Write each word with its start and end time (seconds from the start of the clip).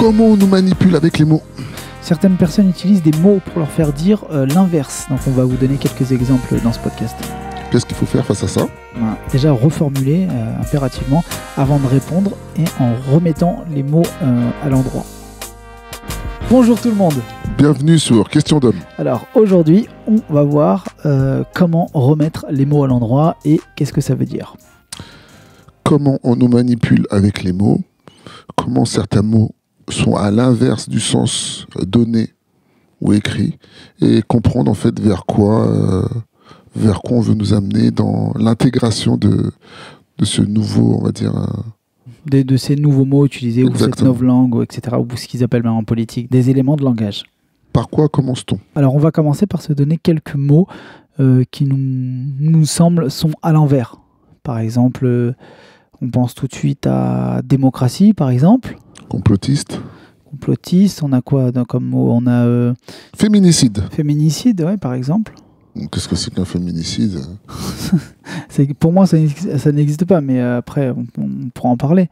Comment 0.00 0.28
on 0.28 0.36
nous 0.38 0.46
manipule 0.46 0.96
avec 0.96 1.18
les 1.18 1.26
mots 1.26 1.42
Certaines 2.00 2.38
personnes 2.38 2.70
utilisent 2.70 3.02
des 3.02 3.12
mots 3.18 3.38
pour 3.44 3.58
leur 3.58 3.70
faire 3.70 3.92
dire 3.92 4.24
euh, 4.30 4.46
l'inverse. 4.46 5.04
Donc 5.10 5.18
on 5.26 5.30
va 5.30 5.44
vous 5.44 5.58
donner 5.58 5.76
quelques 5.76 6.10
exemples 6.12 6.58
dans 6.64 6.72
ce 6.72 6.78
podcast. 6.78 7.14
Qu'est-ce 7.70 7.84
qu'il 7.84 7.96
faut 7.98 8.06
faire 8.06 8.24
face 8.24 8.42
à 8.42 8.48
ça 8.48 8.66
Voilà. 8.94 9.18
Déjà 9.30 9.52
reformuler 9.52 10.26
euh, 10.30 10.58
impérativement 10.58 11.22
avant 11.58 11.78
de 11.78 11.86
répondre 11.86 12.30
et 12.56 12.64
en 12.82 12.94
remettant 13.12 13.62
les 13.70 13.82
mots 13.82 14.06
euh, 14.22 14.50
à 14.62 14.70
l'endroit. 14.70 15.04
Bonjour 16.48 16.80
tout 16.80 16.88
le 16.88 16.96
monde. 16.96 17.20
Bienvenue 17.58 17.98
sur 17.98 18.30
Question 18.30 18.58
d'homme. 18.58 18.80
Alors 18.96 19.26
aujourd'hui, 19.34 19.86
on 20.06 20.16
va 20.32 20.44
voir 20.44 20.86
comment 21.54 21.90
remettre 21.92 22.46
les 22.48 22.64
mots 22.64 22.84
à 22.84 22.86
l'endroit 22.86 23.36
et 23.44 23.60
qu'est-ce 23.76 23.92
que 23.92 24.00
ça 24.00 24.14
veut 24.14 24.24
dire. 24.24 24.56
Comment 25.84 26.18
on 26.22 26.36
nous 26.36 26.48
manipule 26.48 27.06
avec 27.10 27.42
les 27.42 27.52
mots 27.52 27.82
Comment 28.56 28.86
certains 28.86 29.22
mots 29.22 29.50
sont 29.90 30.16
à 30.16 30.30
l'inverse 30.30 30.88
du 30.88 31.00
sens 31.00 31.66
donné 31.82 32.30
ou 33.00 33.12
écrit 33.12 33.58
Et 34.00 34.22
comprendre 34.22 34.70
en 34.70 34.74
fait 34.74 34.98
vers 35.00 35.24
quoi, 35.24 35.68
euh, 35.68 36.06
vers 36.76 37.00
quoi 37.00 37.18
on 37.18 37.20
veut 37.20 37.34
nous 37.34 37.54
amener 37.54 37.90
dans 37.90 38.32
l'intégration 38.38 39.16
de, 39.16 39.52
de 40.18 40.24
ce 40.24 40.42
nouveau, 40.42 40.98
on 41.00 41.04
va 41.04 41.12
dire, 41.12 41.34
euh, 41.34 41.46
De, 42.30 42.42
de 42.42 42.56
ces 42.56 42.76
nouveaux 42.76 43.04
mots 43.06 43.24
utilisés 43.24 43.64
ou 43.64 43.74
cette 43.74 44.02
nouvelle 44.02 44.26
langue, 44.26 44.62
etc. 44.62 44.96
Ou 44.98 45.16
ce 45.16 45.26
qu'ils 45.26 45.42
appellent 45.42 45.62
même 45.62 45.72
en 45.72 45.84
politique, 45.84 46.30
des 46.30 46.50
éléments 46.50 46.76
de 46.76 46.84
langage. 46.84 47.24
par 47.72 47.88
quoi 47.88 48.08
commence-t-on? 48.08 48.58
Alors 48.74 48.94
on 48.94 48.98
va 48.98 49.10
commencer 49.10 49.46
par 49.46 49.62
se 49.62 49.72
donner 49.72 49.96
quelques 49.96 50.34
mots 50.34 50.66
euh, 51.20 51.44
qui 51.50 51.64
nous, 51.64 51.76
nous 51.78 52.64
semblent 52.64 53.10
sont 53.10 53.32
à 53.42 53.52
l'envers. 53.52 53.96
Par 54.42 54.58
exemple, 54.58 55.04
euh, 55.06 55.34
on 56.00 56.08
pense 56.08 56.34
tout 56.34 56.46
de 56.46 56.54
suite 56.54 56.86
à 56.86 57.42
démocratie, 57.44 58.14
par 58.14 58.30
exemple. 58.30 58.76
Complotiste 59.10 59.80
Complotiste, 60.30 61.02
on 61.02 61.12
a 61.12 61.20
quoi 61.20 61.50
dans- 61.50 61.64
comme 61.64 61.84
mot 61.84 62.10
On 62.12 62.26
a 62.26 62.44
euh, 62.46 62.72
Féminicide. 63.16 63.82
féminicide, 63.90 64.62
ouais, 64.62 64.76
par 64.76 64.94
exemple. 64.94 65.34
Qu'est-ce 65.90 66.08
que 66.08 66.14
c'est 66.16 66.32
qu'un 66.32 66.44
féminicide 66.44 67.18
C'est- 68.48 68.72
Pour 68.74 68.92
moi, 68.92 69.06
ça, 69.06 69.16
ça 69.58 69.72
n'existe 69.72 70.04
pas, 70.04 70.20
mais 70.20 70.40
euh, 70.40 70.58
après, 70.58 70.90
on, 70.90 71.04
on 71.20 71.48
pourra 71.52 71.68
en 71.70 71.76
parler. 71.76 72.08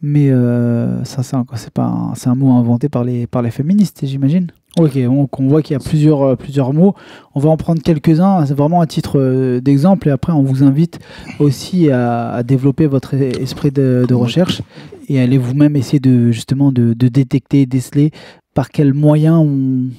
Mais 0.00 0.30
euh, 0.30 1.02
ça, 1.04 1.24
c'est 1.24 1.70
pas 1.72 1.84
un, 1.86 2.14
c'est 2.14 2.28
un 2.28 2.36
mot 2.36 2.52
inventé 2.52 2.88
par 2.88 3.02
les, 3.02 3.26
par 3.26 3.42
les 3.42 3.50
féministes, 3.50 3.98
j'imagine. 4.04 4.46
Ok, 4.78 4.96
donc 5.02 5.40
on 5.40 5.48
voit 5.48 5.60
qu'il 5.60 5.74
y 5.74 5.76
a 5.76 5.80
plusieurs, 5.80 6.22
euh, 6.22 6.36
plusieurs 6.36 6.72
mots. 6.72 6.94
On 7.34 7.40
va 7.40 7.50
en 7.50 7.56
prendre 7.56 7.82
quelques-uns, 7.82 8.46
c'est 8.46 8.54
vraiment 8.56 8.80
à 8.80 8.86
titre 8.86 9.18
euh, 9.18 9.60
d'exemple, 9.60 10.06
et 10.06 10.12
après, 10.12 10.32
on 10.32 10.44
vous 10.44 10.62
invite 10.62 11.00
aussi 11.40 11.90
à, 11.90 12.30
à 12.30 12.42
développer 12.44 12.86
votre 12.86 13.16
e- 13.16 13.42
esprit 13.42 13.72
de, 13.72 14.04
de 14.08 14.14
recherche 14.14 14.62
et 15.08 15.20
aller 15.20 15.38
vous-même 15.38 15.76
essayer 15.76 16.00
de 16.00 16.30
justement 16.30 16.70
de, 16.70 16.92
détecter, 16.92 17.66
déceler 17.66 18.10
par 18.54 18.70
quels 18.70 18.94
moyens 18.94 19.38
on, 19.38 19.90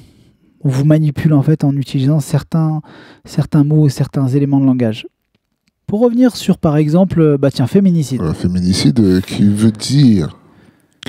vous 0.64 0.86
manipule 0.86 1.34
en 1.34 1.42
fait 1.42 1.64
en 1.64 1.76
utilisant 1.76 2.20
certains, 2.20 2.82
certains 3.24 3.64
mots, 3.64 3.88
certains 3.88 4.28
éléments 4.28 4.60
de 4.60 4.66
langage. 4.66 5.08
Pour 5.88 6.02
revenir 6.02 6.36
sur, 6.36 6.58
par 6.58 6.78
exemple, 6.78 7.22
euh, 7.22 7.38
bah 7.38 7.50
tiens, 7.50 7.66
féminicide. 7.66 8.22
Un 8.22 8.34
féminicide 8.34 9.00
euh, 9.00 9.22
qui 9.22 9.44
veut 9.44 9.72
dire 9.72 10.38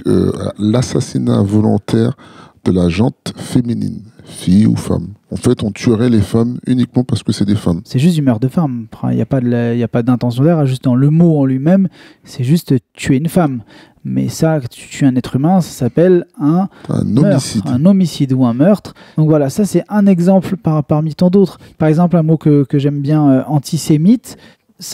euh, 0.06 0.32
l'assassinat 0.58 1.42
volontaire 1.42 2.16
de 2.64 2.72
la 2.72 2.88
jante 2.88 3.32
féminine, 3.36 4.02
fille 4.24 4.66
ou 4.66 4.76
femme. 4.76 5.08
En 5.30 5.36
fait, 5.36 5.62
on 5.62 5.70
tuerait 5.70 6.10
les 6.10 6.20
femmes 6.20 6.58
uniquement 6.66 7.04
parce 7.04 7.22
que 7.22 7.32
c'est 7.32 7.44
des 7.44 7.54
femmes. 7.54 7.80
C'est 7.84 7.98
juste 7.98 8.14
du 8.16 8.22
meurtre 8.22 8.40
de 8.40 8.48
femme. 8.48 8.86
Il 9.04 9.16
n'y 9.16 9.20
a 9.22 9.26
pas 9.26 9.40
de 9.40 9.48
la- 9.48 9.72
il 9.74 9.78
y 9.78 9.82
a 9.82 9.88
pas 9.88 10.02
d'intention 10.02 10.44
derrière. 10.44 10.66
Juste 10.66 10.84
dans 10.84 10.94
le 10.94 11.08
mot 11.10 11.38
en 11.38 11.44
lui-même, 11.46 11.88
c'est 12.24 12.44
juste 12.44 12.74
tuer 12.92 13.16
une 13.16 13.28
femme. 13.28 13.62
Mais 14.04 14.28
ça, 14.28 14.60
tu 14.70 14.88
tues 14.88 15.04
un 15.04 15.14
être 15.16 15.36
humain, 15.36 15.60
ça 15.60 15.70
s'appelle 15.72 16.24
un 16.40 16.68
Un 16.88 17.16
homicide. 17.18 17.62
un 17.66 17.84
homicide 17.84 18.32
ou 18.32 18.44
un 18.46 18.54
meurtre. 18.54 18.94
Donc 19.18 19.28
voilà, 19.28 19.50
ça 19.50 19.64
c'est 19.66 19.84
un 19.90 20.06
exemple 20.06 20.56
par- 20.56 20.82
parmi 20.84 21.14
tant 21.14 21.28
d'autres. 21.30 21.58
Par 21.78 21.88
exemple, 21.88 22.16
un 22.16 22.22
mot 22.22 22.38
que, 22.38 22.64
que 22.64 22.78
j'aime 22.78 23.00
bien, 23.00 23.28
euh, 23.30 23.42
antisémite. 23.46 24.36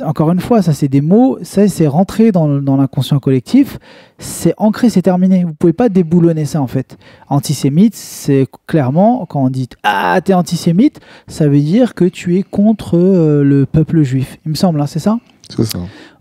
Encore 0.05 0.33
une 0.33 0.41
fois, 0.41 0.63
ça 0.63 0.73
c'est 0.73 0.89
des 0.89 1.01
mots, 1.01 1.39
ça 1.43 1.69
c'est 1.69 1.87
rentré 1.87 2.33
dans, 2.33 2.49
l'inconscient 2.77 3.19
collectif, 3.21 3.79
c'est 4.19 4.55
ancré, 4.57 4.91
c'est 4.91 5.03
terminé. 5.03 5.45
Vous 5.45 5.55
pouvez 5.55 5.73
pas 5.73 5.89
déboulonner 5.89 6.45
ça 6.45 6.61
en 6.61 6.67
fait. 6.67 6.99
Antisémite, 7.29 7.95
c'est 7.95 8.47
clairement 8.67 9.27
quand 9.27 9.45
on 9.45 9.51
dit 9.51 9.69
ah 9.85 10.21
t'es 10.25 10.35
antisémite, 10.35 11.01
ça 11.29 11.49
veut 11.49 11.61
dire 11.61 11.95
que 11.95 12.05
tu 12.05 12.37
es 12.37 12.43
contre 12.43 12.97
euh, 12.99 13.45
le 13.45 13.65
peuple 13.67 14.03
juif. 14.03 14.39
Il 14.45 14.51
me 14.51 14.57
semble, 14.57 14.81
hein, 14.81 14.87
c'est 14.87 14.99
ça? 14.99 15.19
C'est 15.49 15.65
ça. 15.65 15.79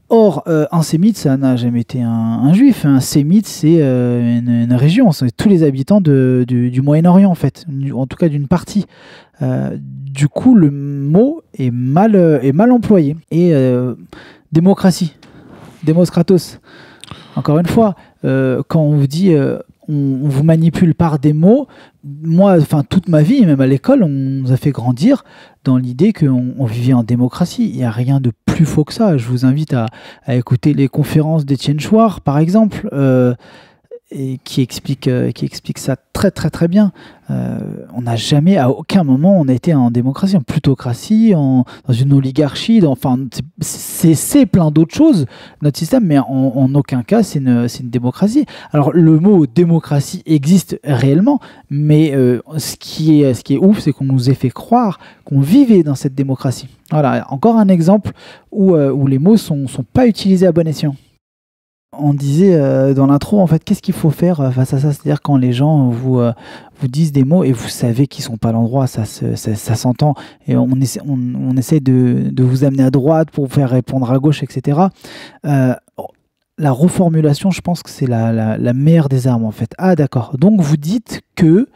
Or, 0.10 0.44
euh, 0.46 0.68
un 0.72 0.84
sémite, 0.84 1.18
ça 1.18 1.36
n'a 1.36 1.56
jamais 1.56 1.82
été 1.82 2.04
un, 2.04 2.10
un 2.12 2.54
juif. 2.54 2.86
Un 2.86 3.00
sémite, 3.00 3.48
c'est 3.48 3.78
euh, 3.82 4.38
une, 4.38 4.50
une 4.50 4.74
région, 4.74 5.12
c'est 5.12 5.36
tous 5.36 5.50
les 5.50 5.64
habitants 5.64 6.00
de- 6.00 6.46
du, 6.48 6.70
du 6.70 6.84
Moyen-Orient, 6.84 7.32
en 7.32 7.36
fait, 7.36 7.66
en 7.92 8.06
tout 8.06 8.16
cas 8.16 8.30
d'une 8.30 8.48
partie. 8.48 8.86
Euh, 9.42 9.78
du 9.80 10.28
coup, 10.28 10.56
le 10.56 10.72
mot 10.72 11.42
est 11.58 11.72
mal, 11.72 12.16
euh, 12.16 12.40
est 12.42 12.54
mal 12.54 12.72
employé. 12.72 13.18
Et 13.32 13.54
euh, 13.54 13.96
démocratie, 14.52 15.16
démoskratos. 15.84 16.60
Encore 17.36 17.60
une 17.60 17.68
fois, 17.68 17.96
quand 18.24 18.80
on 18.80 18.96
vous 18.96 19.08
dit 19.08 19.36
on, 19.88 20.20
vous 20.24 20.44
manipule 20.44 20.96
par 20.96 21.20
des 21.20 21.34
mots, 21.34 21.68
moi, 22.04 22.56
enfin 22.60 22.84
toute 22.84 23.10
ma 23.10 23.22
vie, 23.22 23.46
même 23.46 23.60
à 23.60 23.68
l'école, 23.68 24.04
on 24.04 24.10
nous 24.10 24.52
a 24.52 24.58
fait 24.58 24.72
grandir 24.72 25.26
dans 25.64 25.78
l'idée 25.78 26.14
qu'on 26.14 26.54
on 26.58 26.66
vivait 26.66 26.94
en 26.94 27.04
démocratie. 27.04 27.70
Il 27.70 27.76
n'y 27.76 27.84
a 27.84 27.92
rien 27.92 28.22
de 28.22 28.32
plus 28.46 28.66
faux 28.66 28.86
que 28.86 28.94
ça. 28.94 29.18
Je 29.18 29.28
vous 29.28 29.46
invite 29.46 29.74
à, 29.76 29.88
écouter 30.30 30.74
les 30.74 30.88
conférences 30.88 31.46
d'Étienne 31.46 31.80
Chouard, 31.80 32.22
par 32.22 32.38
exemple, 32.38 32.90
et 34.18 34.40
qui, 34.46 34.62
explique, 34.62 35.08
euh, 35.10 35.32
qui 35.32 35.44
explique 35.46 35.78
ça 35.78 35.98
très 36.14 36.32
très 36.32 36.50
très 36.50 36.70
bien. 36.70 36.94
Euh, 37.30 37.60
on 37.94 38.02
n'a 38.04 38.16
jamais, 38.16 38.58
à 38.58 38.70
aucun 38.70 39.04
moment, 39.04 39.38
on 39.38 39.48
a 39.50 39.54
été 39.54 39.74
en 39.74 39.92
démocratie, 39.92 40.38
en 40.38 40.42
plutocratie, 40.42 41.34
en, 41.36 41.66
dans 41.86 41.94
une 41.94 42.14
oligarchie, 42.14 42.82
enfin, 42.86 43.18
c'est- 43.60 44.46
plein 44.46 44.72
d'autres 44.72 44.96
choses, 44.96 45.26
notre 45.62 45.78
système, 45.78 46.06
mais 46.06 46.18
en, 46.20 46.74
aucun 46.76 47.04
cas, 47.04 47.24
c'est 47.24 47.40
une, 47.40 47.68
une 47.82 47.90
démocratie. 47.90 48.46
Alors, 48.72 48.92
le 48.94 49.20
mot 49.20 49.46
démocratie 49.48 50.22
existe 50.26 50.80
réellement, 50.84 51.40
mais 51.70 52.14
euh, 52.14 52.40
ce, 52.58 52.76
qui 52.78 53.22
est, 53.24 53.34
ce 53.34 53.44
qui 53.44 53.56
est 53.56 53.58
ouf, 53.58 53.80
c'est 53.80 53.92
qu'on 53.92 54.06
nous 54.06 54.30
ait 54.30 54.36
fait 54.36 54.50
croire 54.52 55.00
qu'on 55.26 55.42
vivait 55.42 55.84
dans 55.84 55.96
cette 55.96 56.16
démocratie. 56.16 56.70
Voilà, 56.92 57.26
encore 57.32 57.58
un 57.58 57.68
exemple 57.68 58.12
où, 58.52 58.76
où 58.76 59.08
les 59.08 59.20
mots 59.20 59.38
sont, 59.38 59.68
sont 59.68 59.84
pas 59.84 60.08
utilisés 60.08 60.48
à 60.48 60.52
bon 60.52 60.68
escient. 60.68 60.96
On 61.98 62.14
disait 62.14 62.56
euh, 62.56 62.94
dans 62.94 63.08
l'intro, 63.08 63.40
en 63.40 63.48
fait, 63.48 63.64
qu'est-ce 63.64 63.82
qu'il 63.82 63.94
faut 63.94 64.10
faire 64.10 64.40
euh, 64.42 64.52
face 64.52 64.74
à 64.74 64.80
ça? 64.80 64.92
C'est-à-dire 64.92 65.22
quand 65.22 65.38
les 65.38 65.54
gens 65.54 65.90
vous, 65.90 66.20
euh, 66.20 66.34
vous 66.80 66.88
disent 66.88 67.12
des 67.12 67.24
mots 67.24 67.44
et 67.44 67.52
vous 67.52 67.68
savez 67.68 68.08
qu'ils 68.08 68.24
sont 68.24 68.38
pas 68.38 68.50
à 68.50 68.52
l'endroit, 68.52 68.88
ça, 68.88 69.06
ça, 69.06 69.36
ça 69.36 69.76
s'entend, 69.76 70.16
et 70.48 70.56
on 70.58 70.70
essaie, 70.82 71.00
on, 71.08 71.18
on 71.36 71.56
essaie 71.58 71.80
de, 71.80 72.30
de 72.32 72.44
vous 72.44 72.64
amener 72.64 72.84
à 72.84 72.92
droite 72.92 73.32
pour 73.32 73.46
vous 73.46 73.54
faire 73.54 73.70
répondre 73.70 74.12
à 74.12 74.20
gauche, 74.20 74.44
etc. 74.44 74.80
Euh, 75.46 75.74
la 76.58 76.72
reformulation, 76.72 77.52
je 77.52 77.62
pense 77.62 77.84
que 77.84 77.90
c'est 77.90 78.08
la, 78.08 78.58
la 78.58 78.74
meilleure 78.74 79.10
des 79.10 79.28
armes, 79.28 79.46
en 79.46 79.52
fait. 79.52 79.72
Ah, 79.78 79.96
d'accord. 79.96 80.38
Donc, 80.38 80.62
vous 80.62 80.78
dites 80.78 81.22
que, 81.36 81.68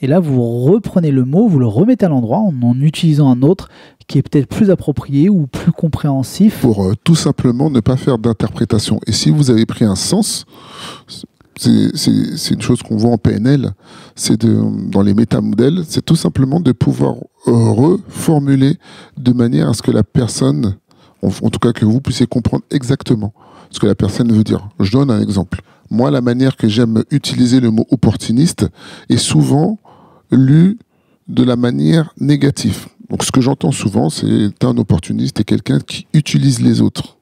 et 0.00 0.06
là, 0.06 0.20
vous 0.20 0.62
reprenez 0.64 1.10
le 1.10 1.24
mot, 1.24 1.48
vous 1.48 1.58
le 1.58 1.66
remettez 1.66 2.06
à 2.06 2.08
l'endroit 2.08 2.38
en 2.38 2.54
en 2.62 2.80
utilisant 2.80 3.30
un 3.30 3.42
autre 3.42 3.68
qui 4.06 4.18
est 4.18 4.22
peut-être 4.22 4.48
plus 4.48 4.70
approprié 4.70 5.28
ou 5.28 5.46
plus 5.46 5.72
compréhensif. 5.72 6.60
Pour 6.60 6.84
euh, 6.84 6.94
tout 7.04 7.14
simplement 7.14 7.68
ne 7.68 7.80
pas 7.80 7.96
faire 7.96 8.18
d'interprétation. 8.18 9.00
Et 9.06 9.12
si 9.12 9.30
vous 9.30 9.50
avez 9.50 9.66
pris 9.66 9.84
un 9.84 9.96
sens, 9.96 10.46
c'est 11.56 12.50
une 12.50 12.62
chose 12.62 12.82
qu'on 12.82 12.96
voit 12.96 13.10
en 13.10 13.18
PNL, 13.18 13.72
c'est 14.14 14.46
dans 14.46 15.02
les 15.02 15.14
métamodèles, 15.14 15.82
c'est 15.86 16.04
tout 16.04 16.16
simplement 16.16 16.60
de 16.60 16.72
pouvoir 16.72 17.16
euh, 17.48 17.70
reformuler 17.70 18.76
de 19.16 19.32
manière 19.32 19.68
à 19.68 19.74
ce 19.74 19.82
que 19.82 19.90
la 19.90 20.04
personne, 20.04 20.76
en 21.22 21.50
tout 21.50 21.58
cas 21.58 21.72
que 21.72 21.84
vous 21.84 22.00
puissiez 22.00 22.26
comprendre 22.26 22.62
exactement 22.70 23.34
ce 23.70 23.80
que 23.80 23.86
la 23.86 23.96
personne 23.96 24.32
veut 24.32 24.44
dire. 24.44 24.68
Je 24.78 24.92
donne 24.92 25.10
un 25.10 25.20
exemple. 25.20 25.60
Moi, 25.90 26.10
la 26.10 26.20
manière 26.20 26.56
que 26.56 26.68
j'aime 26.68 27.02
utiliser 27.10 27.60
le 27.60 27.70
mot 27.70 27.86
opportuniste 27.90 28.66
est 29.08 29.16
souvent 29.16 29.78
lu 30.30 30.78
de 31.28 31.42
la 31.42 31.56
manière 31.56 32.14
négative. 32.18 32.86
Donc, 33.10 33.24
ce 33.24 33.32
que 33.32 33.40
j'entends 33.40 33.72
souvent, 33.72 34.10
c'est 34.10 34.64
un 34.64 34.76
opportuniste, 34.76 35.36
t'es 35.36 35.44
quelqu'un 35.44 35.78
qui 35.80 36.06
utilise 36.12 36.60
les 36.60 36.80
autres. 36.80 37.16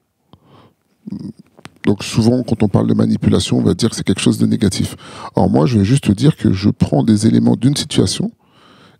Donc, 1.85 2.03
souvent, 2.03 2.43
quand 2.43 2.63
on 2.63 2.67
parle 2.67 2.87
de 2.87 2.93
manipulation, 2.93 3.57
on 3.57 3.63
va 3.63 3.73
dire 3.73 3.89
que 3.89 3.95
c'est 3.95 4.03
quelque 4.03 4.21
chose 4.21 4.37
de 4.37 4.45
négatif. 4.45 4.97
Or, 5.35 5.49
moi, 5.49 5.65
je 5.65 5.79
vais 5.79 5.85
juste 5.85 6.05
te 6.05 6.11
dire 6.11 6.35
que 6.35 6.51
je 6.51 6.69
prends 6.69 7.03
des 7.03 7.27
éléments 7.27 7.55
d'une 7.55 7.77
situation 7.77 8.31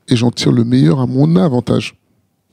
et 0.08 0.16
j'en 0.16 0.32
tire 0.32 0.54
le 0.54 0.64
meilleur 0.64 1.02
à 1.02 1.06
mon 1.06 1.36
avantage. 1.36 1.98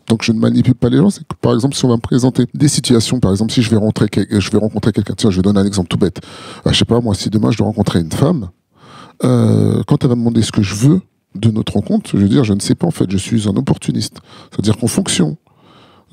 Donc, 0.09 0.25
je 0.25 0.33
ne 0.33 0.41
manipule 0.41 0.75
pas 0.75 0.89
les 0.89 0.99
gens. 0.99 1.09
Par 1.41 1.55
exemple, 1.55 1.77
si 1.77 1.85
on 1.85 1.89
va 1.89 1.97
me 1.97 2.01
présenter 2.01 2.47
des 2.53 2.69
situations, 2.69 3.21
par 3.21 3.31
exemple, 3.31 3.53
si 3.53 3.63
je 3.63 3.71
vais, 3.71 3.77
je 3.77 4.51
vais 4.51 4.59
rencontrer 4.59 4.93
quelqu'un, 4.93 5.15
tiens, 5.17 5.31
je 5.31 5.37
vais 5.37 5.43
donner 5.43 5.61
un 5.61 5.67
exemple 5.67 5.89
tout 5.89 5.97
bête. 5.97 6.21
Euh, 6.67 6.73
je 6.73 6.79
sais 6.79 6.85
pas, 6.85 7.01
moi, 7.01 7.15
si 7.15 7.31
demain 7.31 7.53
je 7.53 7.59
dois 7.59 7.69
rencontrer 7.69 8.01
une 8.01 8.13
femme, 8.13 8.51
euh, 9.23 9.83
quand 9.87 10.03
elle 10.03 10.11
va 10.11 10.17
me 10.17 10.21
demander 10.21 10.43
ce 10.43 10.51
que 10.51 10.63
je 10.63 10.75
veux 10.75 11.01
de 11.35 11.51
notre 11.51 11.75
rencontre, 11.75 12.11
je 12.13 12.19
vais 12.19 12.29
dire, 12.29 12.45
je 12.45 12.53
ne 12.53 12.61
sais 12.61 12.75
pas, 12.75 12.87
en 12.87 12.93
fait, 12.93 13.11
je 13.11 13.17
suis 13.17 13.49
un 13.49 13.57
opportuniste. 13.57 14.19
C'est-à-dire 14.51 14.77
qu'en 14.77 14.87
fonction 14.87 15.37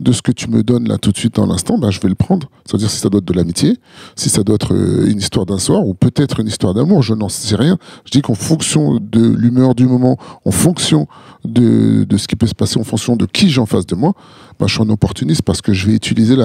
de 0.01 0.11
ce 0.11 0.21
que 0.23 0.31
tu 0.31 0.49
me 0.49 0.63
donnes 0.63 0.87
là 0.87 0.97
tout 0.97 1.11
de 1.11 1.17
suite 1.17 1.35
dans 1.35 1.45
l'instant, 1.45 1.77
bah, 1.77 1.91
je 1.91 1.99
vais 1.99 2.09
le 2.09 2.15
prendre. 2.15 2.49
C'est-à-dire 2.65 2.89
si 2.89 2.97
ça 2.97 3.09
doit 3.09 3.19
être 3.19 3.25
de 3.25 3.33
l'amitié, 3.33 3.77
si 4.15 4.29
ça 4.29 4.41
doit 4.41 4.55
être 4.55 4.73
euh, 4.73 5.07
une 5.07 5.19
histoire 5.19 5.45
d'un 5.45 5.59
soir 5.59 5.85
ou 5.85 5.93
peut-être 5.93 6.39
une 6.39 6.47
histoire 6.47 6.73
d'amour, 6.73 7.03
je 7.03 7.13
n'en 7.13 7.29
sais 7.29 7.55
rien. 7.55 7.77
Je 8.05 8.11
dis 8.11 8.21
qu'en 8.21 8.33
fonction 8.33 8.99
de 8.99 9.21
l'humeur 9.21 9.75
du 9.75 9.85
moment, 9.85 10.17
en 10.43 10.51
fonction 10.51 11.07
de, 11.45 12.03
de, 12.03 12.17
ce 12.17 12.27
qui 12.27 12.35
peut 12.35 12.47
se 12.47 12.55
passer, 12.55 12.79
en 12.79 12.83
fonction 12.83 13.15
de 13.15 13.27
qui 13.27 13.49
j'ai 13.49 13.61
en 13.61 13.67
face 13.67 13.85
de 13.85 13.95
moi, 13.95 14.13
bah, 14.59 14.65
je 14.67 14.73
suis 14.73 14.81
un 14.81 14.89
opportuniste 14.89 15.43
parce 15.43 15.61
que 15.61 15.71
je 15.71 15.87
vais 15.87 15.93
utiliser 15.93 16.35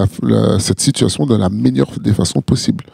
cette 0.59 0.81
situation 0.81 1.25
de 1.25 1.35
la 1.35 1.49
meilleure 1.49 1.91
des 1.99 2.13
façons 2.13 2.43
possibles. 2.43 2.85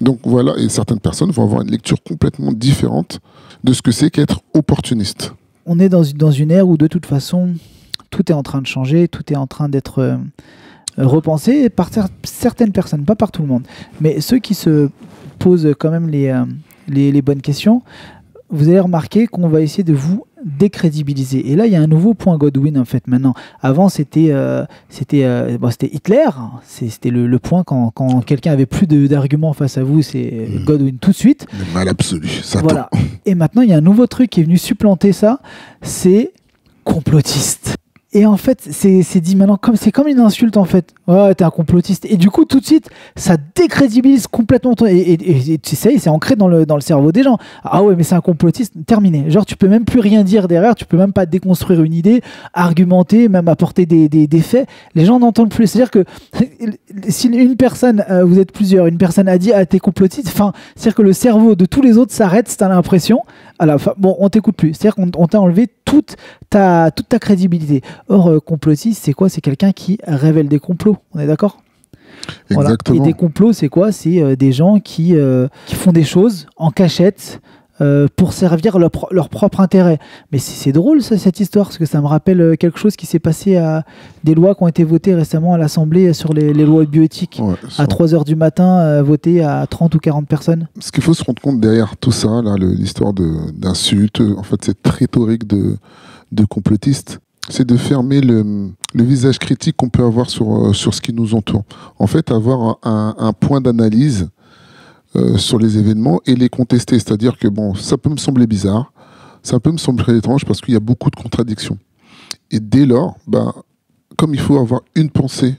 Donc 0.00 0.20
voilà, 0.24 0.56
et 0.58 0.68
certaines 0.68 1.00
personnes 1.00 1.30
vont 1.30 1.44
avoir 1.44 1.62
une 1.62 1.70
lecture 1.70 2.02
complètement 2.02 2.52
différente 2.52 3.20
de 3.64 3.72
ce 3.72 3.82
que 3.82 3.90
c'est 3.90 4.10
qu'être 4.10 4.40
opportuniste. 4.54 5.34
On 5.66 5.78
est 5.78 5.88
dans, 5.88 6.02
dans 6.14 6.30
une 6.30 6.50
ère 6.50 6.68
où 6.68 6.76
de 6.76 6.86
toute 6.86 7.06
façon, 7.06 7.54
tout 8.10 8.30
est 8.30 8.34
en 8.34 8.42
train 8.42 8.62
de 8.62 8.66
changer, 8.66 9.08
tout 9.08 9.32
est 9.32 9.36
en 9.36 9.46
train 9.46 9.68
d'être 9.68 9.98
euh, 9.98 10.16
repensé 10.96 11.68
par 11.68 11.90
certaines 12.24 12.72
personnes, 12.72 13.04
pas 13.04 13.16
par 13.16 13.30
tout 13.30 13.42
le 13.42 13.48
monde. 13.48 13.66
Mais 14.00 14.20
ceux 14.20 14.38
qui 14.38 14.54
se 14.54 14.90
posent 15.38 15.74
quand 15.78 15.90
même 15.90 16.08
les, 16.08 16.28
euh, 16.28 16.44
les, 16.88 17.12
les 17.12 17.22
bonnes 17.22 17.42
questions, 17.42 17.82
vous 18.50 18.68
allez 18.68 18.80
remarquer 18.80 19.26
qu'on 19.26 19.48
va 19.48 19.60
essayer 19.60 19.84
de 19.84 19.92
vous 19.92 20.24
décrédibiliser. 20.44 21.50
Et 21.50 21.56
là, 21.56 21.66
il 21.66 21.72
y 21.72 21.76
a 21.76 21.80
un 21.80 21.86
nouveau 21.86 22.14
point 22.14 22.36
Godwin 22.36 22.78
en 22.78 22.84
fait 22.84 23.06
maintenant. 23.06 23.34
Avant, 23.60 23.88
c'était 23.88 24.28
euh, 24.30 24.64
c'était 24.88 25.24
euh, 25.24 25.58
bon, 25.58 25.70
c'était 25.70 25.90
Hitler. 25.92 26.28
C'était 26.64 27.10
le, 27.10 27.26
le, 27.26 27.38
point 27.38 27.64
quand, 27.64 27.90
quand 27.90 28.20
quelqu'un 28.24 28.52
avait 28.52 28.66
plus 28.66 28.86
d'arguments 28.86 29.52
face 29.52 29.78
à 29.78 29.82
vous, 29.82 30.02
c'est 30.02 30.48
mmh. 30.48 30.64
Godwin 30.64 30.98
tout 30.98 31.10
de 31.10 31.16
suite. 31.16 31.46
Le 31.58 31.74
mal 31.74 31.88
absolu. 31.88 32.28
Ça 32.42 32.60
voilà. 32.60 32.88
Et 33.26 33.34
maintenant, 33.34 33.62
il 33.62 33.70
y 33.70 33.72
a 33.72 33.76
un 33.76 33.82
nouveau 33.82 34.06
truc 34.06 34.30
qui 34.30 34.40
est 34.40 34.44
venu 34.44 34.58
supplanter 34.58 35.12
ça. 35.12 35.40
C'est 35.82 36.32
complotiste. 36.84 37.76
Et 38.18 38.26
en 38.26 38.36
fait, 38.36 38.66
c'est 38.72 39.20
dit 39.20 39.36
maintenant 39.36 39.56
comme 39.56 39.76
c'est 39.76 39.92
comme 39.92 40.08
une 40.08 40.18
insulte 40.18 40.56
en 40.56 40.64
fait. 40.64 40.92
Ouais, 41.06 41.32
t'es 41.36 41.44
un 41.44 41.50
complotiste. 41.50 42.04
Et 42.04 42.16
du 42.16 42.30
coup, 42.30 42.46
tout 42.46 42.58
de 42.58 42.64
suite, 42.64 42.90
ça 43.14 43.36
décrédibilise 43.54 44.26
complètement. 44.26 44.74
Ton... 44.74 44.86
Et, 44.86 45.60
tu 45.62 45.76
sais, 45.76 45.98
c'est 45.98 46.10
ancré 46.10 46.34
dans 46.34 46.48
le, 46.48 46.66
dans 46.66 46.74
le 46.74 46.80
cerveau 46.80 47.12
des 47.12 47.22
gens. 47.22 47.38
Ah 47.62 47.84
ouais, 47.84 47.94
mais 47.94 48.02
c'est 48.02 48.16
un 48.16 48.20
complotiste. 48.20 48.74
Terminé. 48.86 49.30
Genre, 49.30 49.46
tu 49.46 49.54
peux 49.54 49.68
même 49.68 49.84
plus 49.84 50.00
rien 50.00 50.24
dire 50.24 50.48
derrière. 50.48 50.74
Tu 50.74 50.84
peux 50.84 50.96
même 50.96 51.12
pas 51.12 51.26
déconstruire 51.26 51.80
une 51.84 51.94
idée, 51.94 52.20
argumenter, 52.54 53.28
même 53.28 53.46
apporter 53.46 53.86
des, 53.86 54.08
des, 54.08 54.26
des 54.26 54.40
faits. 54.40 54.68
Les 54.96 55.04
gens 55.04 55.20
n'entendent 55.20 55.50
plus. 55.50 55.68
C'est-à-dire 55.68 55.92
que 55.92 56.04
si 57.08 57.28
une 57.28 57.56
personne, 57.56 58.04
euh, 58.10 58.24
vous 58.24 58.38
êtes 58.38 58.52
plusieurs, 58.52 58.86
une 58.86 58.98
personne 58.98 59.28
a 59.28 59.38
dit 59.38 59.52
ah 59.52 59.66
t'es 59.66 59.78
complotiste. 59.78 60.28
Enfin, 60.28 60.52
c'est-à-dire 60.74 60.94
que 60.96 61.02
le 61.02 61.12
cerveau 61.12 61.54
de 61.54 61.64
tous 61.64 61.82
les 61.82 61.98
autres 61.98 62.12
s'arrête. 62.12 62.48
C'est 62.48 62.60
l'impression. 62.62 63.22
Fin, 63.58 63.94
bon, 63.96 64.16
on 64.18 64.28
t'écoute 64.28 64.56
plus. 64.56 64.74
C'est-à-dire 64.74 64.94
qu'on 64.94 65.26
t'a 65.26 65.40
enlevé 65.40 65.68
toute 65.84 66.16
ta 66.50 66.90
toute 66.90 67.08
ta 67.08 67.18
crédibilité. 67.18 67.82
Or, 68.08 68.30
euh, 68.30 68.40
complotiste, 68.40 69.04
c'est 69.04 69.12
quoi? 69.12 69.28
C'est 69.28 69.40
quelqu'un 69.40 69.72
qui 69.72 69.98
révèle 70.06 70.48
des 70.48 70.58
complots. 70.58 70.96
On 71.14 71.18
est 71.18 71.26
d'accord? 71.26 71.58
Exactement. 72.50 72.96
Et 72.96 73.06
des 73.06 73.12
complots, 73.12 73.52
c'est 73.52 73.68
quoi? 73.68 73.92
C'est 73.92 74.20
euh, 74.20 74.36
des 74.36 74.52
gens 74.52 74.80
qui, 74.80 75.16
euh, 75.16 75.48
qui 75.66 75.74
font 75.74 75.92
des 75.92 76.04
choses 76.04 76.46
en 76.56 76.70
cachette. 76.70 77.40
Pour 78.16 78.32
servir 78.32 78.78
leur, 78.78 78.90
leur, 79.10 79.28
propre 79.28 79.60
intérêt. 79.60 79.98
Mais 80.32 80.38
c'est 80.38 80.72
drôle 80.72 81.02
ça, 81.02 81.16
cette 81.16 81.40
histoire, 81.40 81.66
parce 81.66 81.78
que 81.78 81.86
ça 81.86 82.00
me 82.00 82.06
rappelle 82.06 82.56
quelque 82.58 82.78
chose 82.78 82.96
qui 82.96 83.06
s'est 83.06 83.18
passé 83.18 83.56
à 83.56 83.84
des 84.24 84.34
lois 84.34 84.54
qui 84.54 84.62
ont 84.62 84.68
été 84.68 84.84
votées 84.84 85.14
récemment 85.14 85.54
à 85.54 85.58
l'Assemblée 85.58 86.12
sur 86.12 86.32
les, 86.32 86.52
les, 86.52 86.64
lois 86.64 86.84
bioéthiques. 86.84 87.40
Ouais, 87.42 87.54
à 87.78 87.86
3h 87.86 88.24
du 88.24 88.36
matin, 88.36 89.02
votées 89.02 89.42
à 89.42 89.66
30 89.66 89.94
ou 89.94 89.98
40 89.98 90.26
personnes. 90.26 90.68
Ce 90.80 90.90
qu'il 90.90 91.02
faut 91.02 91.14
se 91.14 91.24
rendre 91.24 91.40
compte 91.40 91.60
derrière 91.60 91.96
tout 91.96 92.12
ça, 92.12 92.42
l'histoire 92.58 93.12
d'insultes, 93.12 94.20
en 94.20 94.42
fait 94.42 94.64
cette 94.64 94.86
rhétorique 94.86 95.46
de, 95.46 95.76
de 96.32 96.44
complotistes, 96.44 97.20
c'est 97.48 97.66
de 97.66 97.76
fermer 97.76 98.20
le, 98.20 98.70
le, 98.94 99.04
visage 99.04 99.38
critique 99.38 99.76
qu'on 99.76 99.88
peut 99.88 100.04
avoir 100.04 100.28
sur, 100.28 100.68
euh, 100.68 100.72
sur 100.72 100.94
ce 100.94 101.00
qui 101.00 101.12
nous 101.12 101.34
entoure. 101.34 101.64
En 101.98 102.06
fait, 102.06 102.30
avoir 102.30 102.78
un, 102.82 103.14
un 103.18 103.32
point 103.32 103.60
d'analyse 103.60 104.24
euh, 104.24 104.26
sur 105.36 105.58
les 105.58 105.78
événements 105.78 106.20
et 106.26 106.34
les 106.34 106.48
contester. 106.48 106.98
C'est-à-dire 106.98 107.38
que, 107.38 107.48
bon, 107.48 107.74
ça 107.74 107.96
peut 107.96 108.10
me 108.10 108.16
sembler 108.16 108.46
bizarre, 108.46 108.92
ça 109.42 109.58
peut 109.58 109.72
me 109.72 109.78
sembler 109.78 110.16
étrange 110.16 110.44
parce 110.44 110.60
qu'il 110.60 110.74
y 110.74 110.76
a 110.76 110.80
beaucoup 110.80 111.10
de 111.10 111.16
contradictions. 111.16 111.78
Et 112.50 112.60
dès 112.60 112.86
lors, 112.86 113.16
ben, 113.26 113.52
comme 114.16 114.34
il 114.34 114.40
faut 114.40 114.58
avoir 114.58 114.82
une 114.94 115.10
pensée 115.10 115.54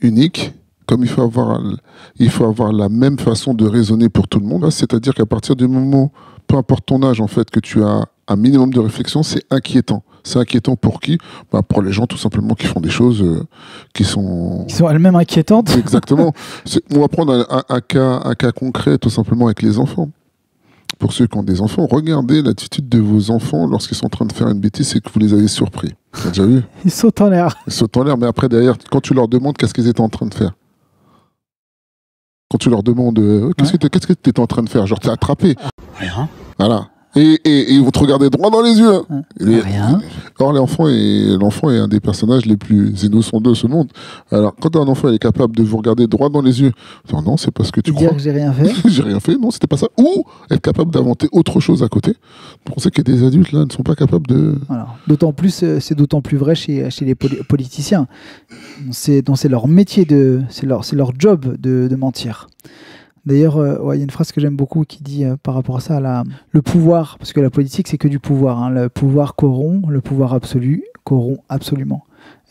unique, 0.00 0.52
comme 0.86 1.02
il 1.02 1.08
faut 1.08 1.22
avoir, 1.22 1.60
il 2.18 2.30
faut 2.30 2.44
avoir 2.44 2.72
la 2.72 2.88
même 2.88 3.18
façon 3.18 3.52
de 3.54 3.66
raisonner 3.66 4.08
pour 4.08 4.26
tout 4.26 4.40
le 4.40 4.46
monde, 4.46 4.64
hein, 4.64 4.70
c'est-à-dire 4.70 5.14
qu'à 5.14 5.26
partir 5.26 5.54
du 5.54 5.68
moment, 5.68 6.12
peu 6.46 6.56
importe 6.56 6.86
ton 6.86 7.02
âge, 7.02 7.20
en 7.20 7.26
fait, 7.26 7.50
que 7.50 7.60
tu 7.60 7.82
as 7.84 8.06
un 8.26 8.36
minimum 8.36 8.72
de 8.72 8.80
réflexion, 8.80 9.22
c'est 9.22 9.44
inquiétant. 9.50 10.02
C'est 10.24 10.38
inquiétant 10.38 10.76
pour 10.76 11.00
qui 11.00 11.18
bah 11.52 11.62
Pour 11.62 11.82
les 11.82 11.92
gens 11.92 12.06
tout 12.06 12.16
simplement 12.16 12.54
qui 12.54 12.66
font 12.66 12.80
des 12.80 12.90
choses 12.90 13.22
euh, 13.22 13.46
qui 13.94 14.04
sont... 14.04 14.64
Qui 14.68 14.76
sont 14.76 14.88
elles-mêmes 14.88 15.16
inquiétantes. 15.16 15.76
Exactement. 15.76 16.32
on 16.94 17.00
va 17.00 17.08
prendre 17.08 17.46
un, 17.50 17.62
un, 17.68 17.80
cas, 17.80 18.20
un 18.24 18.34
cas 18.34 18.52
concret 18.52 18.98
tout 18.98 19.10
simplement 19.10 19.46
avec 19.46 19.62
les 19.62 19.78
enfants. 19.78 20.10
Pour 20.98 21.12
ceux 21.12 21.26
qui 21.26 21.36
ont 21.36 21.42
des 21.42 21.60
enfants, 21.60 21.86
regardez 21.88 22.42
l'attitude 22.42 22.88
de 22.88 22.98
vos 22.98 23.30
enfants 23.30 23.66
lorsqu'ils 23.66 23.96
sont 23.96 24.06
en 24.06 24.10
train 24.10 24.24
de 24.24 24.32
faire 24.32 24.48
une 24.48 24.58
bêtise 24.58 24.96
et 24.96 25.00
que 25.00 25.10
vous 25.12 25.20
les 25.20 25.32
avez 25.32 25.46
surpris. 25.46 25.94
Tu 26.12 26.26
as 26.26 26.30
déjà 26.30 26.46
vu? 26.46 26.62
Ils 26.84 26.90
sautent 26.90 27.20
en 27.20 27.28
l'air. 27.28 27.54
Ils 27.66 27.72
sautent 27.72 27.96
en 27.96 28.04
l'air, 28.04 28.16
mais 28.16 28.26
après 28.26 28.48
derrière, 28.48 28.76
quand 28.90 29.00
tu 29.00 29.14
leur 29.14 29.28
demandes 29.28 29.56
qu'est-ce 29.56 29.74
qu'ils 29.74 29.86
étaient 29.86 30.00
en 30.00 30.08
train 30.08 30.26
de 30.26 30.34
faire 30.34 30.52
quand 32.50 32.56
tu 32.56 32.70
leur 32.70 32.82
demandes 32.82 33.18
euh, 33.18 33.52
qu'est-ce 33.58 33.72
ouais. 33.72 33.78
que 33.78 33.98
tu 33.98 34.30
étais 34.30 34.40
en 34.40 34.46
train 34.46 34.62
de 34.62 34.70
faire, 34.70 34.86
genre 34.86 34.98
t'es 34.98 35.10
attrapé. 35.10 35.54
Rien. 35.98 36.30
Voilà 36.58 36.88
et, 37.18 37.74
et, 37.74 37.80
vont 37.80 37.90
te 37.90 37.98
regarder 37.98 38.30
droit 38.30 38.50
dans 38.50 38.62
les 38.62 38.78
yeux. 38.78 38.94
Hein. 39.10 39.22
Les, 39.38 39.60
Rien. 39.60 40.00
Or, 40.38 40.52
l'enfant 40.52 40.88
est, 40.88 41.36
l'enfant 41.38 41.70
est 41.70 41.78
un 41.78 41.88
des 41.88 42.00
personnages 42.00 42.46
les 42.46 42.56
plus 42.56 43.02
innocents 43.02 43.40
de 43.40 43.54
ce 43.54 43.66
monde. 43.66 43.90
Alors, 44.30 44.54
quand 44.54 44.76
un 44.76 44.86
enfant 44.86 45.12
est 45.12 45.18
capable 45.18 45.56
de 45.56 45.62
vous 45.62 45.76
regarder 45.76 46.06
droit 46.06 46.28
dans 46.28 46.42
les 46.42 46.60
yeux, 46.60 46.72
dire 47.08 47.22
non, 47.22 47.36
c'est 47.36 47.50
parce 47.50 47.70
que 47.70 47.80
tu 47.80 47.92
crois. 47.92 48.08
dire 48.08 48.16
que 48.16 48.22
j'ai 48.22 48.30
rien 48.30 48.52
fait. 48.52 48.72
j'ai 48.88 49.02
rien 49.02 49.20
fait, 49.20 49.36
non, 49.36 49.50
c'était 49.50 49.66
pas 49.66 49.76
ça. 49.76 49.88
Ou 49.98 50.24
être 50.50 50.60
capable 50.60 50.92
d'inventer 50.92 51.28
autre 51.32 51.60
chose 51.60 51.82
à 51.82 51.88
côté. 51.88 52.14
On 52.76 52.78
sait 52.78 52.90
que 52.90 53.02
des 53.02 53.24
adultes, 53.24 53.52
là, 53.52 53.64
ne 53.64 53.72
sont 53.72 53.82
pas 53.82 53.96
capables 53.96 54.26
de. 54.26 54.54
Voilà. 54.68 54.88
D'autant 55.06 55.32
plus, 55.32 55.62
euh, 55.62 55.80
c'est 55.80 55.94
d'autant 55.96 56.20
plus 56.20 56.36
vrai 56.36 56.54
chez, 56.54 56.88
chez 56.90 57.04
les 57.04 57.14
politiciens. 57.14 58.06
C'est, 58.90 59.22
donc 59.22 59.38
c'est 59.38 59.48
leur 59.48 59.66
métier 59.66 60.04
de, 60.04 60.42
c'est 60.50 60.66
leur, 60.66 60.84
c'est 60.84 60.96
leur 60.96 61.12
job 61.18 61.56
de, 61.58 61.88
de 61.90 61.96
mentir. 61.96 62.48
D'ailleurs, 63.28 63.58
euh, 63.58 63.94
il 63.94 63.98
y 63.98 64.00
a 64.00 64.04
une 64.04 64.10
phrase 64.10 64.32
que 64.32 64.40
j'aime 64.40 64.56
beaucoup 64.56 64.84
qui 64.84 65.02
dit 65.02 65.26
euh, 65.26 65.36
par 65.42 65.52
rapport 65.52 65.76
à 65.76 65.80
ça, 65.80 66.00
le 66.50 66.62
pouvoir, 66.62 67.18
parce 67.18 67.34
que 67.34 67.40
la 67.40 67.50
politique 67.50 67.86
c'est 67.86 67.98
que 67.98 68.08
du 68.08 68.18
pouvoir, 68.18 68.62
hein, 68.62 68.70
le 68.70 68.88
pouvoir 68.88 69.34
corrompt, 69.34 69.86
le 69.90 70.00
pouvoir 70.00 70.32
absolu 70.32 70.84
corrompt 71.04 71.42
absolument. 71.50 72.04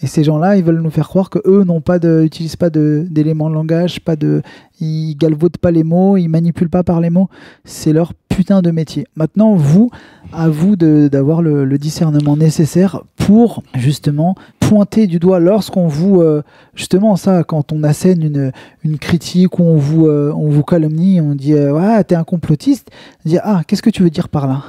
Et 0.04 0.08
ces 0.08 0.24
gens-là, 0.24 0.56
ils 0.56 0.64
veulent 0.64 0.82
nous 0.82 0.92
faire 0.92 1.08
croire 1.08 1.32
que 1.32 1.40
eux 1.46 1.64
n'ont 1.64 1.82
pas 1.82 1.98
de, 1.98 2.30
pas 2.60 2.70
d'éléments 2.70 3.48
de, 3.48 3.50
de, 3.50 3.56
langage, 3.56 4.02
pas 4.02 4.16
de, 4.16 4.44
ils 4.80 5.16
galvaudent 5.16 5.58
pas 5.58 5.72
les 5.72 5.84
mots, 5.84 6.16
ils 6.16 6.28
manipulent 6.28 6.70
pas 6.70 6.84
par 6.84 7.02
les 7.02 7.10
mots. 7.10 7.30
C'est 7.66 7.94
leur 7.94 8.14
putain 8.38 8.62
de 8.62 8.70
métier. 8.70 9.08
Maintenant, 9.16 9.56
vous, 9.56 9.90
à 10.32 10.48
vous 10.48 10.76
d'avoir 10.76 11.42
le, 11.42 11.78
discernement 11.80 12.38
nécessaire 12.38 13.02
pour 13.16 13.64
justement 13.74 14.36
pointer 14.60 15.08
du 15.08 15.18
doigt 15.18 15.40
lorsqu'on 15.40 15.88
vous, 15.88 16.22
euh, 16.22 16.44
justement 16.76 17.16
ça, 17.16 17.44
quand 17.44 17.72
on 17.72 17.82
assène 17.84 18.22
une, 18.22 18.52
une 18.84 19.00
critique 19.00 19.58
ou 19.58 19.64
on 19.64 19.78
vous, 19.78 20.06
euh, 20.06 20.32
on 20.36 20.50
vous 20.50 20.62
calomnie, 20.62 21.20
on 21.20 21.34
dit 21.34 21.54
euh, 21.54 21.74
ouais 21.74 22.04
t'es 22.04 22.14
un 22.14 22.24
complotiste, 22.24 22.92
dire 23.26 23.42
ah 23.44 23.64
qu'est-ce 23.66 23.82
que 23.82 23.90
tu 23.90 24.04
veux 24.04 24.12
dire 24.12 24.30
par 24.30 24.46
là? 24.46 24.64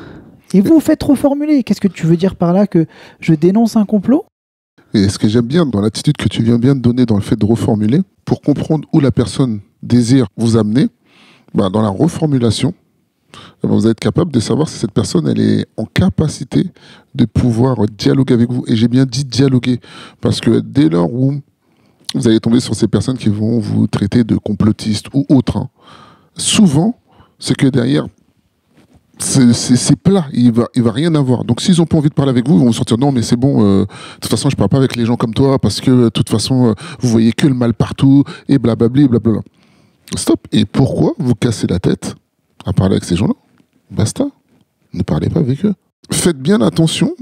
Et 0.55 0.63
vous 0.63 0.81
faites 0.81 1.03
reformuler. 1.03 1.63
Qu'est-ce 1.63 1.83
que 1.83 1.89
tu 1.89 2.07
veux 2.07 2.17
dire 2.17 2.37
par 2.37 2.55
là 2.55 2.67
que 2.67 2.87
je 3.21 3.35
dénonce 3.35 3.77
un 3.77 3.85
complot? 3.85 4.25
Et 4.95 5.11
ce 5.11 5.19
que 5.19 5.29
j'aime 5.29 5.47
bien 5.47 5.67
dans 5.67 5.83
l'attitude 5.83 6.17
que 6.17 6.29
tu 6.29 6.43
viens 6.43 6.59
bien 6.59 6.75
de 6.75 6.81
donner 6.81 7.05
dans 7.05 7.17
le 7.17 7.23
fait 7.23 7.37
de 7.37 7.45
reformuler, 7.45 8.01
pour 8.25 8.41
comprendre 8.41 8.89
où 8.95 9.01
la 9.01 9.11
personne 9.11 9.61
désire 9.83 10.27
vous 10.39 10.57
amener, 10.57 10.87
bah 11.55 11.69
dans 11.69 11.83
la 11.83 11.91
reformulation, 11.91 12.73
vous 13.63 13.85
allez 13.85 13.91
être 13.91 14.01
capable 14.01 14.33
de 14.33 14.41
savoir 14.41 14.69
si 14.69 14.79
cette 14.79 14.93
personne 14.93 15.29
est 15.39 15.67
en 15.77 15.85
capacité 15.85 16.71
de 17.15 17.25
pouvoir 17.25 17.77
dialoguer 17.87 18.35
avec 18.35 18.51
vous. 18.51 18.65
Et 18.67 18.77
j'ai 18.77 18.89
bien 18.89 19.05
dit 19.05 19.25
dialoguer, 19.25 19.81
parce 20.21 20.41
que 20.41 20.61
dès 20.61 20.89
lors 20.89 21.13
où 21.13 21.35
vous 22.15 22.29
allez 22.29 22.41
tomber 22.41 22.61
sur 22.61 22.75
ces 22.75 22.89
personnes 22.89 23.19
qui 23.19 23.29
vont 23.29 23.59
vous 23.59 23.87
traiter 23.87 24.25
de 24.25 24.37
complotiste 24.37 25.07
ou 25.13 25.27
autre, 25.29 25.59
hein, 25.59 25.69
souvent, 26.37 26.99
c'est 27.39 27.55
que 27.55 27.67
derrière, 27.67 28.07
c'est 29.19 29.97
plat, 29.97 30.27
il 30.33 30.53
va, 30.53 30.69
il 30.75 30.83
va 30.83 30.93
rien 30.93 31.15
avoir. 31.15 31.45
Donc 31.45 31.61
s'ils 31.61 31.83
ont 31.83 31.87
pas 31.87 31.99
envie 31.99 32.09
de 32.09 32.15
parler 32.15 32.31
avec 32.31 32.47
vous, 32.49 32.55
ils 32.55 32.61
vont 32.61 32.67
vous 32.67 32.73
sortir 32.73 32.99
non 32.99 33.11
mais 33.11 33.23
c'est 33.23 33.37
bon, 33.37 33.65
euh, 33.65 33.81
de 33.81 33.87
toute 34.21 34.31
façon 34.31 34.49
je 34.49 34.55
parle 34.55 34.69
pas 34.69 34.77
avec 34.77 34.95
les 34.95 35.05
gens 35.05 35.17
comme 35.17 35.35
toi 35.35 35.59
parce 35.59 35.81
que 35.81 36.05
de 36.05 36.09
toute 36.09 36.31
façon 36.31 36.69
euh, 36.69 36.75
vous 37.01 37.09
voyez 37.09 37.33
que 37.33 37.49
le 37.49 37.55
mal 37.55 37.75
partout 37.75 38.23
et 38.49 38.59
blablabli 38.59 39.09
blablabla. 39.09 39.43
Stop. 40.17 40.47
Et 40.53 40.65
pourquoi 40.65 41.13
vous 41.19 41.35
cassez 41.35 41.67
la 41.67 41.81
tête 41.81 42.15
à 42.69 42.73
parler 42.73 42.95
avec 42.95 43.05
ces 43.05 43.17
gens-là 43.17 43.35
Basta. 43.91 44.27
Ne 44.93 45.03
parlez 45.03 45.29
pas 45.29 45.41
avec 45.41 45.65
eux. 45.65 45.75
Faites 46.11 46.39
bien 46.39 46.61
attention 46.61 47.15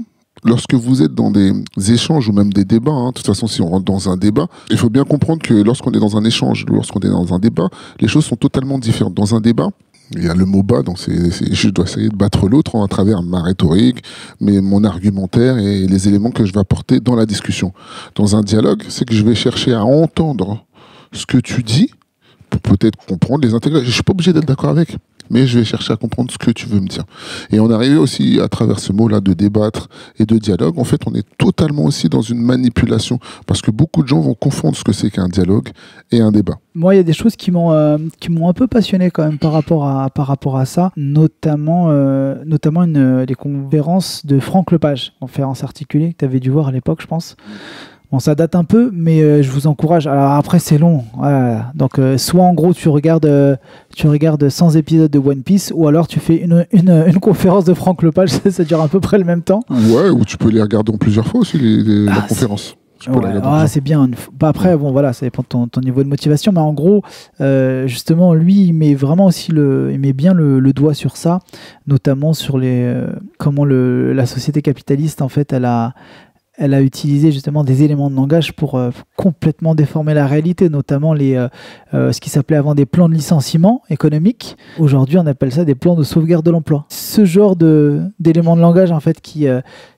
lorsque 0.43 0.73
vous 0.73 1.01
êtes 1.01 1.13
dans 1.13 1.31
des 1.31 1.51
échanges 1.91 2.29
ou 2.29 2.31
même 2.31 2.53
des 2.53 2.65
débats, 2.65 2.91
hein, 2.91 3.09
de 3.09 3.13
toute 3.13 3.25
façon, 3.25 3.47
si 3.47 3.61
on 3.61 3.67
rentre 3.67 3.85
dans 3.85 4.09
un 4.09 4.17
débat, 4.17 4.47
il 4.69 4.77
faut 4.77 4.89
bien 4.89 5.03
comprendre 5.03 5.41
que 5.41 5.53
lorsqu'on 5.53 5.91
est 5.91 5.99
dans 5.99 6.15
un 6.15 6.23
échange, 6.23 6.65
lorsqu'on 6.69 6.99
est 6.99 7.09
dans 7.09 7.33
un 7.33 7.39
débat, 7.39 7.69
les 7.99 8.07
choses 8.07 8.25
sont 8.25 8.35
totalement 8.35 8.77
différentes. 8.77 9.13
Dans 9.13 9.35
un 9.35 9.41
débat, 9.41 9.69
Il 10.15 10.23
y 10.23 10.29
a 10.29 10.35
le 10.35 10.45
mot 10.45 10.63
bas, 10.63 10.83
donc 10.83 10.97
je 10.99 11.69
dois 11.69 11.83
essayer 11.85 12.07
de 12.07 12.15
battre 12.15 12.47
l'autre 12.47 12.81
à 12.81 12.87
travers 12.87 13.21
ma 13.23 13.41
rhétorique, 13.41 14.03
mais 14.39 14.61
mon 14.61 14.85
argumentaire 14.85 15.57
et 15.57 15.85
les 15.85 16.07
éléments 16.07 16.31
que 16.31 16.45
je 16.45 16.53
vais 16.53 16.61
apporter 16.61 17.01
dans 17.01 17.15
la 17.15 17.25
discussion. 17.25 17.73
Dans 18.15 18.37
un 18.37 18.41
dialogue, 18.41 18.83
c'est 18.87 19.05
que 19.05 19.13
je 19.13 19.23
vais 19.23 19.35
chercher 19.35 19.73
à 19.73 19.83
entendre 19.83 20.65
ce 21.11 21.25
que 21.25 21.37
tu 21.37 21.61
dis 21.61 21.91
pour 22.49 22.61
peut-être 22.61 22.97
comprendre, 23.05 23.45
les 23.45 23.53
intégrer. 23.53 23.83
Je 23.83 23.91
suis 23.91 24.03
pas 24.03 24.13
obligé 24.13 24.31
d'être 24.31 24.47
d'accord 24.47 24.69
avec, 24.69 24.95
mais 25.29 25.47
je 25.47 25.59
vais 25.59 25.65
chercher 25.65 25.93
à 25.93 25.95
comprendre 25.95 26.31
ce 26.31 26.37
que 26.37 26.51
tu 26.51 26.67
veux 26.67 26.79
me 26.79 26.87
dire. 26.87 27.03
Et 27.51 27.59
on 27.59 27.69
arrive 27.69 27.99
aussi 27.99 28.39
à 28.41 28.47
travers 28.47 28.79
ce 28.79 28.93
mot-là 28.93 29.19
de 29.19 29.33
débattre 29.33 29.89
et 30.19 30.25
de 30.25 30.37
dialogue. 30.37 30.79
En 30.79 30.83
fait, 30.83 31.01
on 31.07 31.13
est 31.13 31.25
totalement 31.37 31.85
aussi 31.85 32.09
dans 32.09 32.21
une 32.21 32.41
manipulation 32.41 33.19
parce 33.45 33.61
que 33.61 33.71
beaucoup 33.71 34.03
de 34.03 34.07
gens 34.07 34.19
vont 34.19 34.33
confondre 34.33 34.75
ce 34.75 34.83
que 34.83 34.93
c'est 34.93 35.09
qu'un 35.09 35.27
dialogue 35.27 35.69
et 36.11 36.21
un 36.21 36.31
débat. 36.31 36.59
Moi, 36.75 36.93
il 36.93 36.97
y 36.97 36.99
a 36.99 37.03
des 37.03 37.13
choses 37.13 37.35
qui 37.35 37.49
m'ont 37.51 37.71
euh, 37.71 37.97
qui 38.19 38.29
m'ont 38.29 38.49
un 38.49 38.53
peu 38.53 38.67
passionné 38.67 39.09
quand 39.09 39.23
même 39.23 39.39
par 39.39 39.51
rapport 39.51 39.87
à 39.87 40.09
par 40.09 40.27
rapport 40.27 40.57
à 40.57 40.65
ça, 40.65 40.91
notamment 40.95 41.87
euh, 41.89 42.35
notamment 42.45 42.83
une 42.83 42.97
euh, 42.97 43.25
des 43.25 43.35
conférences 43.35 44.25
de 44.25 44.39
Franck 44.39 44.71
Lepage, 44.71 45.13
conférence 45.19 45.63
articulée 45.63 46.13
que 46.13 46.17
tu 46.19 46.25
avais 46.25 46.39
dû 46.39 46.51
voir 46.51 46.67
à 46.67 46.71
l'époque, 46.71 47.01
je 47.01 47.07
pense. 47.07 47.35
Bon, 48.11 48.19
ça 48.19 48.35
date 48.35 48.55
un 48.55 48.63
peu, 48.63 48.89
mais 48.93 49.21
euh, 49.21 49.41
je 49.43 49.51
vous 49.51 49.67
encourage. 49.67 50.07
Alors 50.07 50.31
après, 50.31 50.59
c'est 50.59 50.77
long. 50.77 51.03
Voilà. 51.17 51.71
Donc, 51.75 51.99
euh, 51.99 52.17
soit 52.17 52.43
en 52.45 52.53
gros, 52.53 52.73
tu 52.73 52.87
regardes, 52.87 53.25
euh, 53.25 53.57
tu 53.95 54.07
regardes 54.07 54.47
100 54.47 54.71
épisodes 54.77 55.11
de 55.11 55.19
One 55.19 55.41
Piece, 55.43 55.73
ou 55.75 55.87
alors 55.89 56.07
tu 56.07 56.21
fais 56.21 56.37
une, 56.37 56.65
une, 56.71 56.89
une 57.07 57.19
conférence 57.19 57.65
de 57.65 57.73
Franck 57.73 58.03
Lepage. 58.03 58.29
Ça, 58.29 58.49
ça 58.51 58.63
dure 58.63 58.81
à 58.81 58.87
peu 58.87 59.01
près 59.01 59.17
le 59.17 59.25
même 59.25 59.41
temps. 59.41 59.59
Ouais, 59.69 60.09
ou 60.09 60.23
tu 60.23 60.37
peux 60.37 60.49
les 60.49 60.61
regarder 60.61 60.93
en 60.93 60.97
plusieurs 60.97 61.27
fois 61.27 61.41
aussi, 61.41 61.57
les, 61.57 61.83
les- 61.83 62.05
la 62.05 62.13
Ah, 62.13 62.21
c'est- 62.21 62.35
conférence. 62.35 62.75
Ouais, 63.09 63.29
ah, 63.43 63.67
c'est 63.67 63.79
bien. 63.79 64.09
Bah, 64.39 64.47
après, 64.47 64.75
bon, 64.75 64.91
voilà, 64.91 65.13
ça 65.13 65.23
dépend 65.23 65.43
de 65.43 65.47
ton, 65.47 65.67
ton 65.67 65.81
niveau 65.81 66.01
de 66.03 66.09
motivation. 66.09 66.51
Mais 66.51 66.59
en 66.61 66.73
gros, 66.73 67.03
euh, 67.41 67.85
justement, 67.85 68.33
lui, 68.33 68.55
il 68.65 68.73
met 68.73 68.95
vraiment 68.95 69.25
aussi 69.27 69.51
le, 69.51 69.91
il 69.93 69.99
met 69.99 70.13
bien 70.13 70.33
le, 70.33 70.59
le 70.59 70.73
doigt 70.73 70.95
sur 70.95 71.15
ça, 71.15 71.37
notamment 71.85 72.33
sur 72.33 72.57
les, 72.57 72.81
euh, 72.85 73.05
comment 73.37 73.65
le, 73.65 74.13
la 74.13 74.25
société 74.25 74.63
capitaliste, 74.63 75.21
en 75.21 75.29
fait, 75.29 75.53
elle 75.53 75.65
a, 75.65 75.93
elle 76.57 76.73
a 76.73 76.81
utilisé 76.81 77.31
justement 77.31 77.63
des 77.63 77.83
éléments 77.83 78.09
de 78.09 78.15
langage 78.15 78.53
pour 78.53 78.75
euh, 78.75 78.89
complètement 79.15 79.75
déformer 79.75 80.15
la 80.15 80.25
réalité, 80.25 80.69
notamment 80.69 81.13
les, 81.13 81.35
euh, 81.35 81.47
euh, 81.93 82.11
ce 82.11 82.19
qui 82.19 82.31
s'appelait 82.31 82.57
avant 82.57 82.73
des 82.73 82.87
plans 82.87 83.07
de 83.07 83.13
licenciement 83.13 83.83
économique. 83.91 84.57
Aujourd'hui, 84.79 85.19
on 85.19 85.27
appelle 85.27 85.51
ça 85.51 85.65
des 85.65 85.75
plans 85.75 85.95
de 85.95 86.03
sauvegarde 86.03 86.43
de 86.43 86.51
l'emploi. 86.51 86.85
Ce 86.89 87.25
genre 87.25 87.55
d'éléments 87.55 88.55
de 88.55 88.61
langage, 88.61 88.91
en 88.91 88.99
fait, 88.99 89.21
qui, 89.21 89.45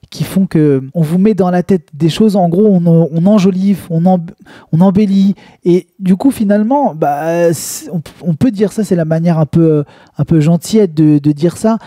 qui 0.10 0.24
font 0.24 0.48
que 0.48 0.84
on 0.94 1.02
vous 1.02 1.18
met 1.18 1.34
dans 1.34 1.50
la 1.50 1.64
tête 1.64 1.90
des 1.94 2.10
choses. 2.10 2.36
En 2.36 2.50
gros, 2.50 2.68
on, 2.68 3.26
enjolive, 3.26 3.88
on, 3.90 4.06
em- 4.06 4.26
on 4.74 4.82
embellit, 4.82 5.36
et 5.64 5.88
du 6.00 6.18
coup, 6.18 6.32
finalement, 6.32 6.94
bah, 6.94 7.50
on, 8.22 8.34
peut 8.34 8.52
dire 8.52 8.74
ça. 8.74 8.84
C'est 8.84 8.96
la 8.96 9.06
manière 9.06 9.40
un 9.40 9.46
peu, 9.46 9.86
un 10.18 10.26
peu 10.26 10.42
gentillette 10.42 10.94
de, 10.94 11.20
de 11.20 11.32
dire 11.32 11.56
ça. 11.58 11.78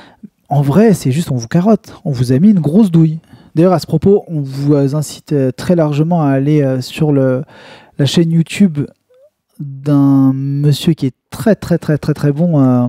En 0.49 0.63
vrai, 0.63 0.95
c'est 0.95 1.13
juste 1.13 1.31
on 1.31 1.37
vous 1.37 1.49
carotte. 1.49 1.95
On 2.05 2.11
vous 2.11 2.33
a 2.33 2.39
mis 2.39 2.51
une 2.51 2.61
grosse 2.61 2.91
douille. 2.91 3.21
D'ailleurs, 3.55 3.73
à 3.73 3.79
ce 3.79 3.87
propos, 3.87 4.25
on 4.29 4.41
vous 4.41 4.75
incite 4.75 5.33
euh, 5.33 5.51
très 5.53 5.77
largement 5.77 6.23
à 6.23 6.31
aller 6.31 6.63
euh, 6.63 6.81
sur 6.81 7.13
la 7.13 7.45
chaîne 8.05 8.31
YouTube 8.31 8.79
d'un 9.61 10.33
monsieur 10.33 10.95
qui 10.95 11.07
est 11.07 11.15
très 11.31 11.55
très 11.55 11.79
très 11.79 11.99
très 11.99 12.15
très 12.15 12.33
bon 12.33 12.61
euh, 12.61 12.87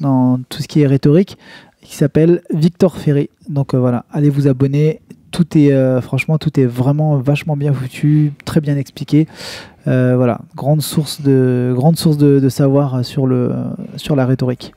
dans 0.00 0.40
tout 0.48 0.62
ce 0.62 0.68
qui 0.68 0.80
est 0.82 0.86
rhétorique, 0.86 1.38
qui 1.82 1.94
s'appelle 1.94 2.42
Victor 2.52 2.96
Ferry. 2.96 3.30
Donc 3.48 3.74
voilà, 3.74 4.04
allez 4.12 4.30
vous 4.30 4.48
abonner. 4.48 5.00
Tout 5.30 5.56
est 5.56 6.00
franchement, 6.00 6.38
tout 6.38 6.58
est 6.58 6.66
vraiment 6.66 7.18
vachement 7.18 7.56
bien 7.56 7.72
foutu, 7.72 8.32
très 8.44 8.60
bien 8.60 8.76
expliqué. 8.76 9.28
Voilà, 9.84 10.40
grande 10.56 10.82
source 10.82 11.20
de 11.22 11.72
grande 11.76 11.96
source 11.96 12.16
de 12.16 12.48
savoir 12.48 13.04
sur 13.04 13.26
le 13.28 13.52
sur 13.96 14.16
la 14.16 14.26
rhétorique. 14.26 14.72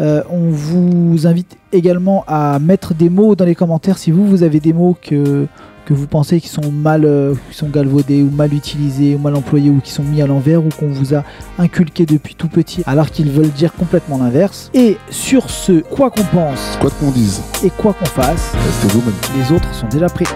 Euh, 0.00 0.22
on 0.30 0.50
vous 0.50 1.26
invite 1.26 1.56
également 1.72 2.24
à 2.26 2.58
mettre 2.58 2.94
des 2.94 3.08
mots 3.08 3.34
dans 3.34 3.44
les 3.44 3.54
commentaires 3.54 3.98
si 3.98 4.10
vous, 4.10 4.26
vous 4.26 4.42
avez 4.42 4.60
des 4.60 4.72
mots 4.72 4.96
que, 5.00 5.46
que 5.84 5.94
vous 5.94 6.06
pensez 6.06 6.40
qui 6.40 6.48
sont 6.48 6.70
mal 6.70 7.04
euh, 7.04 7.34
qui 7.50 7.56
sont 7.56 7.68
galvaudés 7.68 8.22
ou 8.22 8.30
mal 8.30 8.54
utilisés 8.54 9.14
ou 9.14 9.18
mal 9.18 9.34
employés 9.34 9.70
ou 9.70 9.80
qui 9.80 9.90
sont 9.90 10.04
mis 10.04 10.22
à 10.22 10.26
l'envers 10.26 10.64
ou 10.64 10.68
qu'on 10.68 10.88
vous 10.88 11.14
a 11.14 11.24
inculqué 11.58 12.06
depuis 12.06 12.34
tout 12.34 12.48
petit 12.48 12.82
alors 12.86 13.10
qu'ils 13.10 13.30
veulent 13.30 13.50
dire 13.50 13.74
complètement 13.74 14.18
l'inverse. 14.18 14.70
Et 14.74 14.96
sur 15.10 15.50
ce, 15.50 15.80
quoi 15.80 16.10
qu'on 16.10 16.24
pense 16.24 16.78
Quoi 16.80 16.90
qu'on 16.90 17.10
dise, 17.10 17.42
et 17.64 17.70
quoi 17.70 17.92
qu'on 17.92 18.04
fasse, 18.06 18.52
restez 18.54 18.88
vous-même. 18.88 19.14
les 19.36 19.54
autres 19.54 19.74
sont 19.74 19.88
déjà 19.88 20.08
pris. 20.08 20.26